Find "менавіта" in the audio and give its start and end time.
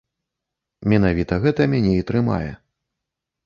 0.93-1.39